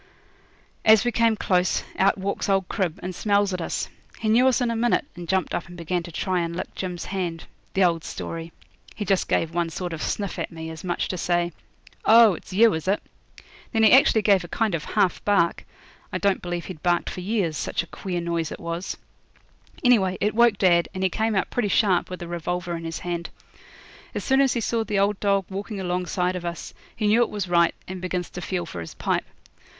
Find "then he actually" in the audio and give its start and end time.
13.71-14.23